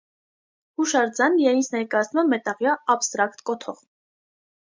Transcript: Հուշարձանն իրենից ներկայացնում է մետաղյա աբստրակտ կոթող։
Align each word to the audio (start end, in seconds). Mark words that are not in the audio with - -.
Հուշարձանն 0.79 1.35
իրենից 1.41 1.69
ներկայացնում 1.75 2.23
է 2.31 2.33
մետաղյա 2.33 2.73
աբստրակտ 2.95 3.45
կոթող։ 3.51 3.87